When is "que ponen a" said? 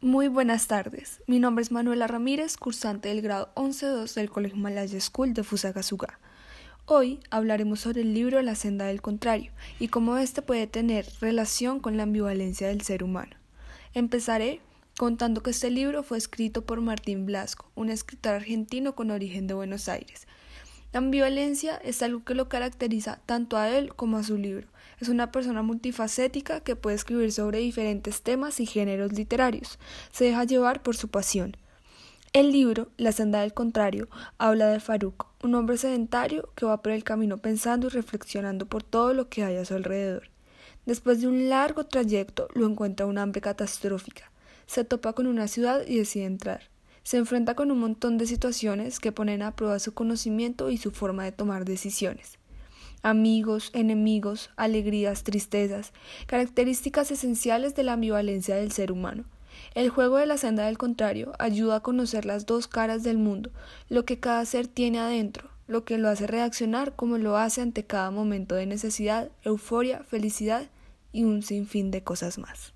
49.00-49.56